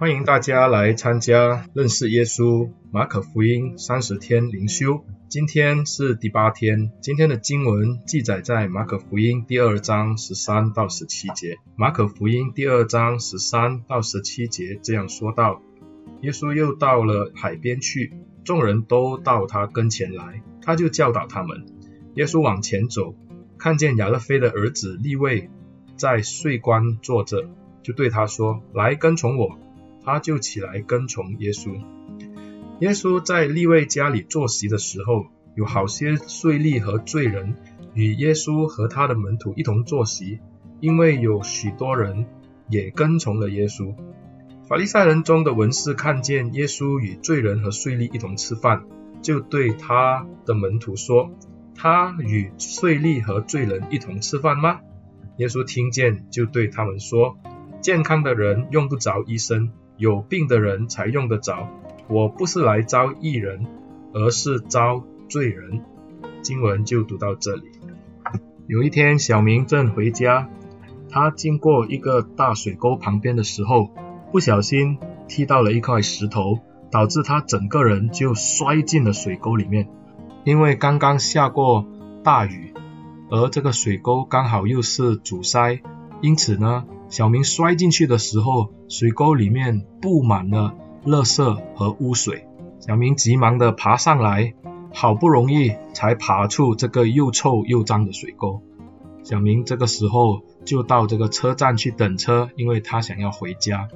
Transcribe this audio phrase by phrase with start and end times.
[0.00, 5.04] 欢迎大家来参加认识耶稣马可福音三十天灵修。
[5.28, 11.58] 今天是第八天，今天的经文记载在马可福音第二章十三到十七节。
[11.76, 15.60] 马可福音第二章十三到十七节这样说道：
[16.22, 21.66] 耶稣又到了海边去，众人都到他跟前来，他就教导他们。
[22.14, 23.14] 耶稣往前走，
[23.58, 25.50] 看见亚勒菲的儿子利未
[25.98, 27.50] 在税关坐着，
[27.82, 29.58] 就对他说：来跟从我。
[30.04, 31.80] 他就起来跟从耶稣。
[32.80, 37.56] 耶稣在利未家里坐席的时候，有好些税吏和罪人
[37.92, 40.38] 与耶稣和他的门徒一同坐席，
[40.80, 42.26] 因为有许多人
[42.68, 43.94] 也跟从了耶稣。
[44.66, 48.84] 法利赛人中的文士看见耶稣与罪人和税吏一同吃饭，
[49.20, 51.32] 就对他的门徒说
[51.74, 54.80] ：“他与税吏和罪人一同吃饭吗？”
[55.38, 57.36] 耶稣听见，就对他们说
[57.82, 61.68] ：“健康的人用不着医生。”有病的人才用得着，
[62.08, 63.66] 我不是来招义人，
[64.14, 65.82] 而是招罪人。
[66.40, 67.64] 经文就读到这里。
[68.66, 70.48] 有一天，小明正回家，
[71.10, 73.90] 他经过一个大水沟旁边的时候，
[74.32, 74.96] 不小心
[75.28, 79.86] 踢到了一块石头，导致他整个人就摔进了水沟里面。
[80.44, 81.86] 因为刚刚下过
[82.24, 82.72] 大雨，
[83.28, 85.80] 而这个水沟刚好又是阻塞，
[86.22, 92.46] 因此呢，小明摔进去的时候，水沟里面布满了垃圾和污水。
[92.78, 94.54] 小明急忙地爬上来，
[94.94, 98.62] 好不容易才爬出这个又臭又脏的水沟。
[99.24, 103.88] 小明这个时候就到这个车站去等车，因为他想要回家。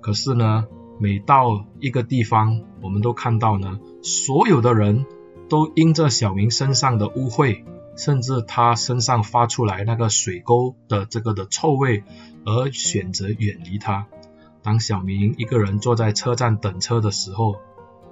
[0.00, 0.68] 可是呢，
[1.00, 5.06] 每到一个地方，我们都看到呢，所有的人
[5.48, 7.64] 都因着小明身上的污秽。
[7.96, 12.02] 甚至他身上发出来那个水沟的这个的臭味，
[12.44, 14.06] 而选择远离他。
[14.62, 17.56] 当小明一个人坐在车站等车的时候，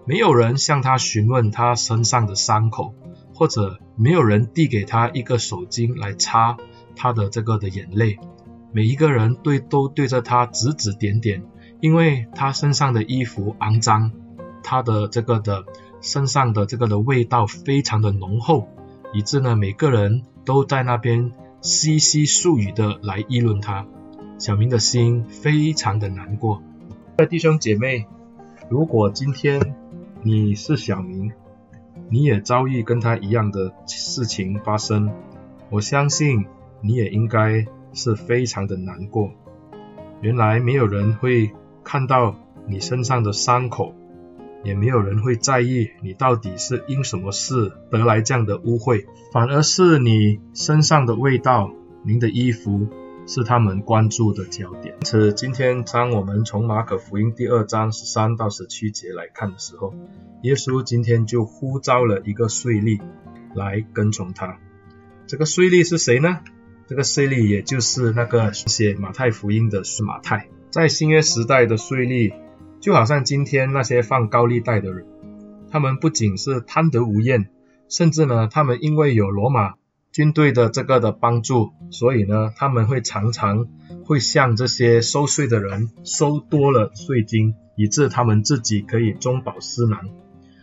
[0.05, 2.95] 没有人向他询问他身上的伤口，
[3.35, 6.57] 或者没有人递给他一个手巾来擦
[6.97, 8.19] 他的这个的眼泪。
[8.73, 11.43] 每一个人对都对着他指指点点，
[11.81, 14.13] 因为他身上的衣服肮脏，
[14.63, 15.65] 他的这个的
[16.01, 18.69] 身上的这个的味道非常的浓厚。
[19.15, 23.87] 以致呢，每个人都在那边稀稀疏语的来议论他。
[24.43, 26.65] 小明的心非常的难过。
[27.31, 28.07] 弟兄姐妹，
[28.69, 29.77] 如果今天
[30.21, 31.31] 你是小明，
[32.11, 35.13] 你也遭遇跟他一样的事情发生，
[35.71, 36.47] 我相信
[36.81, 39.31] 你也应该是非常的难过。
[40.23, 41.53] 原来没有人会
[41.85, 42.35] 看到
[42.67, 43.95] 你身上的伤口。
[44.65, 51.73] 也没有人会在意你到底是因什么事得来这样的污秽，反而是你身上的味道，
[52.05, 52.87] 您的衣服
[53.27, 54.95] 是他们关注的焦点。
[54.95, 59.95] 因此，今天当我们从马可福音第二章十三到十七节来看的时候，
[60.43, 63.01] 耶稣今天就呼召了一个税吏
[63.55, 64.59] 来跟从他。
[65.27, 66.41] 这个税吏是谁呢？
[66.87, 72.35] 这个税吏也就是那个写马太福音的司马太，在新约时代的税吏。
[72.81, 75.07] 就好像今天那些放高利贷的人，
[75.71, 77.49] 他们不仅是贪得无厌，
[77.89, 79.75] 甚至呢，他们因为有罗马
[80.13, 83.67] 军队的这个的帮助，所以呢，他们会常常
[84.05, 90.11] 会向这些收税的人收多了税金，以致他们自己可以中饱私囊。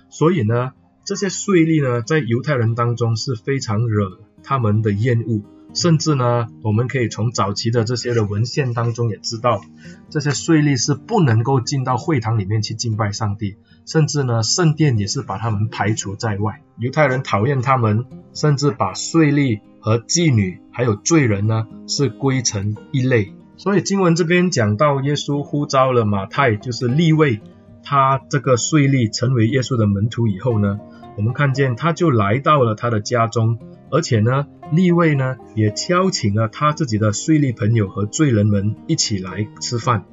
[0.10, 0.74] 所以呢，
[1.04, 5.42] 这些税吏呢，在犹太人当中是非常惹他们的厌恶。
[5.74, 9.62] 甚至呢，我们可以从早期的这些的文献当中也知道，
[10.09, 16.62] 这些税吏是不能够进到会堂里面去敬拜上帝，甚至呢，圣殿也是把他们排除在外。
[16.78, 23.34] 犹太人讨厌他们，甚至把税吏和妓女还有罪人呢，是归成一类。
[23.56, 27.41] 所以经文这边讲到，耶稣呼召了马太，就是立位，
[27.84, 30.80] 他这个税吏成为耶稣的门徒以后呢，
[31.16, 33.59] 我们看见他就来到了他的家中。
[33.91, 40.05] 而且呢，利未呢也邀请了他自己的税吏朋友和罪人们一起来吃饭。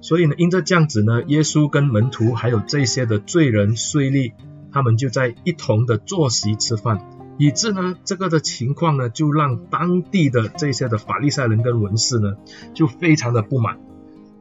[0.00, 4.32] 所以呢，因着这样子呢，耶稣跟门徒还有这些的罪人税吏，
[4.70, 12.34] 他们就在一同的坐席吃饭，以致呢，这个的情况呢，就让当地的这些的法利赛人跟文士呢，
[12.74, 13.78] 就非常的不满，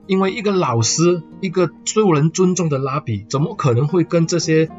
[0.06, 4.70] 因为一个老师，一个受人尊重的拉比，怎么可能会跟这些，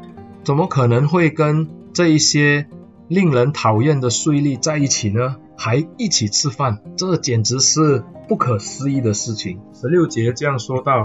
[0.43, 2.67] 怎么可能会跟这一些？
[3.07, 9.59] 令人讨厌的税吏在一起呢，还一起吃饭，这简直是不可思议的事情。
[9.73, 11.03] 十六节这样说道：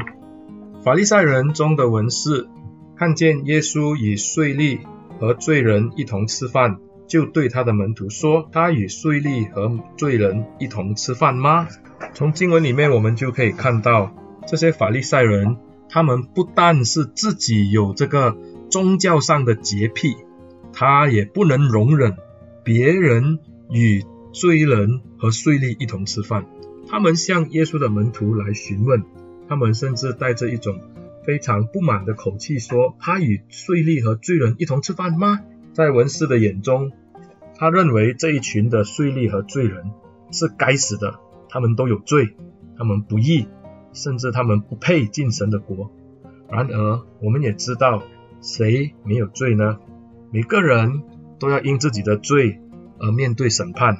[0.82, 2.48] 法利赛人中的文士
[2.96, 4.80] 看见耶稣与税吏
[5.18, 11.68] 和罪人一同吃饭，就对他的门徒说：“他与税吏和罪人一同吃饭吗？”
[12.14, 14.14] 从经文里面我们就可以看到，
[14.46, 15.58] 这些法利赛人
[15.90, 18.38] 他们不但是自己有这个
[18.70, 20.16] 宗教上的洁癖，
[20.72, 22.16] 他也不能容忍
[22.64, 23.38] 别人
[23.70, 26.46] 与罪人和税吏一同吃饭。
[26.88, 29.04] 他们向耶稣的门徒来询问，
[29.48, 30.80] 他们甚至带着一种
[31.24, 35.40] 非常不满的口气说：“他与税吏和罪人一同吃饭吗？”
[35.72, 36.90] 在文士的眼中，
[37.56, 39.92] 他认为这一群的税吏和罪人
[40.32, 42.34] 是该死的，他们都有罪，
[42.76, 43.46] 他们不义，
[43.92, 45.92] 甚至他们不配进神的国。
[46.48, 48.02] 然而，我们也知道，
[48.40, 49.78] 谁没有罪呢？
[50.32, 51.02] 每个人
[51.38, 52.60] 都要因自己的罪
[52.98, 53.98] 而面对审判，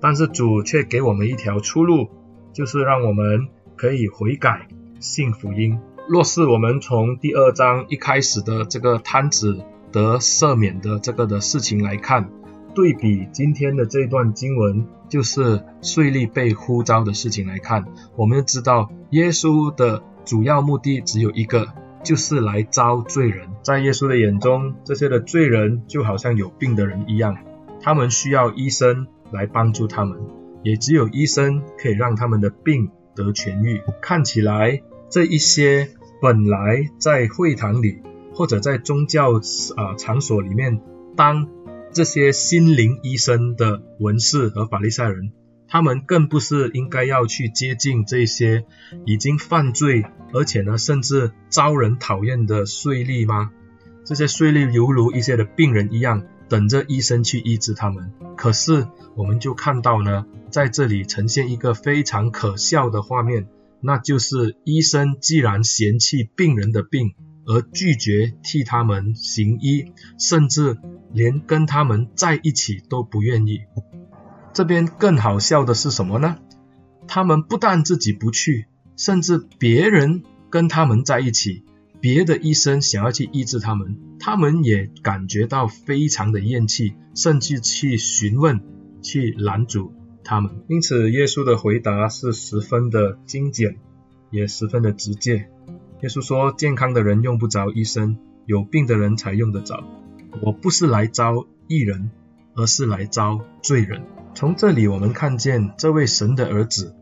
[0.00, 2.08] 但是主却给我们一条出路，
[2.52, 4.68] 就是让我们可以悔改，
[5.00, 5.80] 信福音。
[6.08, 12.30] 若是我们从第二章一开始的这个瘫子得赦免的这个的事情来看，
[12.74, 17.86] 对比今天的这段经文，就是税吏被呼召的事情来看，
[18.16, 21.68] 我们就知道耶稣的主要目的只有一个，
[22.02, 23.48] 就是来招罪人。
[23.62, 27.36] 在耶稣的眼中，这些的罪人就好像有病的人一样，
[27.80, 30.18] 他们需要医生来帮助他们，
[30.62, 33.82] 也只有医生可以让他们的病得痊愈。
[34.00, 35.88] 看起来这一些
[36.20, 38.02] 本来在会堂里
[38.34, 39.34] 或者在宗教
[39.76, 40.80] 啊场所里面
[41.16, 41.48] 当。
[41.94, 45.30] 这些心灵医生的文士和法利赛人，
[45.72, 48.66] 他们更不是应该要去接近这些
[49.06, 50.04] 已经犯罪，
[50.34, 53.50] 而且呢，甚至招人讨厌的税吏吗？
[54.04, 58.12] 这些税吏犹如一些的病人一样，等着医生去医治他们。
[58.36, 58.86] 可是，
[59.16, 63.46] 我们就看到呢，在这里呈现一个非常可笑的画面，
[63.80, 67.14] 那就是医生既然嫌弃病人的病，
[67.46, 69.86] 而拒绝替他们行医，
[70.18, 70.76] 甚至
[71.14, 73.60] 连跟他们在一起都不愿意。
[74.52, 76.36] 这边更好笑的是什么呢？
[77.08, 78.66] 他们不但自己不去，
[78.96, 81.64] 甚至别人跟他们在一起，
[82.00, 88.60] 别的医生想要去医治他们，他们也感觉到非常的厌弃，甚至去询问、
[89.02, 90.62] 去拦阻他们。
[90.68, 93.76] 因此，耶稣的回答是十分的精简，
[94.30, 95.48] 也十分的直接。
[96.02, 99.84] 耶稣说：“健康的人用不着医生，有病的人才用得着。
[100.40, 102.10] 我不是来招义人，
[102.54, 104.02] 而是来招罪人。”
[104.34, 106.94] 从这里我们看见这位神的儿子，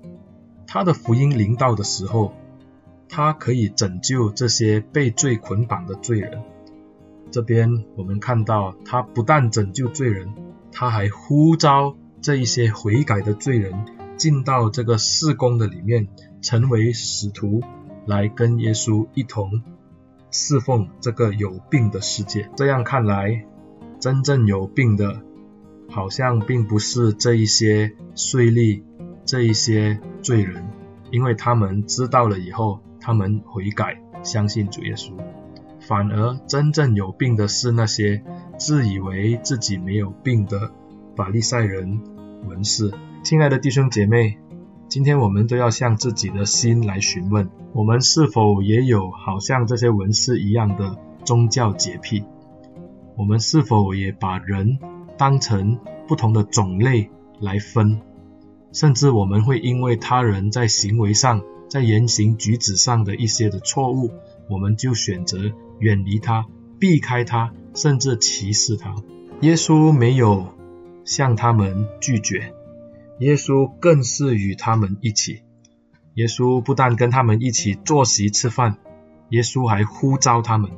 [0.66, 2.32] 他的福音临到的时候，
[3.08, 6.42] 他可以拯救这些被罪捆绑的罪人。
[7.30, 10.34] 这边我们看到，他不但拯救罪人，
[10.72, 13.72] 他还呼召这一些悔改的罪人
[14.16, 16.08] 进到这个事工的里面，
[16.42, 17.62] 成为使徒。
[18.06, 19.62] 来跟耶稣一同
[20.30, 22.48] 侍奉这个有病的世界。
[22.56, 23.44] 这样看来，
[24.00, 25.20] 真正有病的，
[25.90, 28.82] 好像并不是这一些税吏、
[29.24, 30.68] 这一些罪人，
[31.10, 35.12] 因为他们知道了以后，他们悔改，相信主耶稣。
[35.80, 38.22] 反而真正有病的是那些
[38.56, 40.70] 自以为自己没有病的
[41.16, 42.00] 法利赛人、
[42.46, 42.92] 文士。
[43.22, 44.38] 亲爱的弟兄姐妹。
[44.88, 52.24] 今天我们都要向自己的心来询问，我们是否也有好像这些文士一样的宗教洁癖？
[53.16, 54.80] 我们是否也把人
[55.20, 55.78] 当成
[56.08, 58.00] 不同的种类来分？
[58.72, 64.10] 甚至我们会因为他人在行为上、在言行举止上的一些的错误，
[64.48, 66.46] 我们就选择远离他、
[66.78, 68.94] 避开他，甚至歧视他。
[69.42, 70.54] 耶稣没有
[71.04, 72.54] 向他们拒绝。
[73.18, 75.42] 耶稣更是与他们一起。
[76.14, 78.78] 耶稣不但跟他们一起坐席吃饭，
[79.28, 80.70] 耶稣还呼召他们。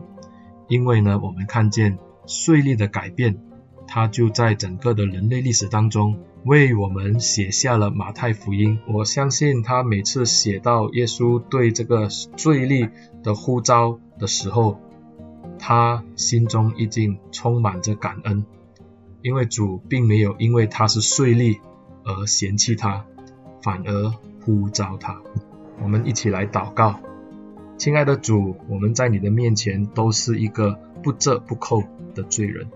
[0.66, 3.38] 因为呢，我们看见税吏的改变，
[3.94, 8.78] 他就在整个的人类历史当中为我们写下了马太福音。
[8.88, 12.88] 我相信他每次写到耶稣对这个税吏
[13.22, 14.80] 的呼召的时候，
[15.58, 18.46] 他心中一定充满着感恩，
[19.20, 21.58] 因为主并没有因为他是税吏。
[22.02, 23.04] 而嫌弃他，
[23.62, 25.20] 反而呼召他。
[25.82, 26.98] 我们一起来祷告，
[27.76, 31.82] 亲爱的主，我们在你的面前都是一个不折不扣
[32.14, 32.66] 的罪人。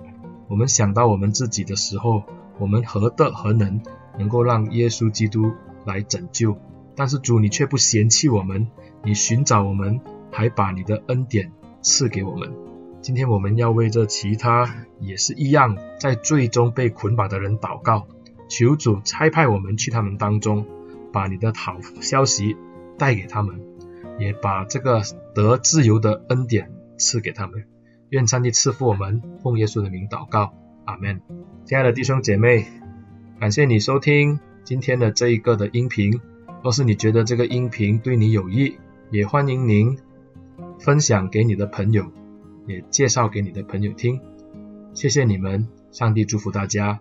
[0.49, 2.23] 我们想到我们自己的时候，
[2.59, 3.83] 我们何德何能
[4.19, 5.53] 能够让耶稣基督
[5.85, 6.57] 来拯救？
[6.95, 8.69] 但是主，你却不嫌弃我们，
[9.03, 10.01] 你寻找我们，
[10.31, 12.53] 还把你的恩典赐给我们。
[13.03, 18.07] 今天我们要为这其他也是一样在罪中被捆绑的人祷告。
[18.49, 20.65] 求主差派我们去他们当中，
[21.13, 22.57] 把你的好消息
[22.97, 23.61] 带给他们，
[24.19, 25.03] 也把这个
[25.35, 27.65] 得自由的恩典赐给他们。
[28.11, 31.21] 愿上帝赐福我们，奉耶稣的名祷告，阿门。
[31.65, 32.67] 亲爱的弟兄姐妹，
[33.41, 36.21] 感谢你收听今天的这一个的音频。
[36.63, 38.77] 若是你觉得这个音频对你有益，
[39.11, 39.99] 也欢迎您
[40.79, 42.13] 分享给你的朋友，
[42.67, 44.21] 也介绍给你的朋友听。
[44.95, 47.01] 谢谢你们，上帝祝福大家。